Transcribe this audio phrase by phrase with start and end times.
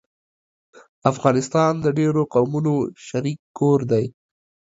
[1.11, 2.73] افغانستان د ډېرو قومونو
[3.07, 4.05] شريک کور دی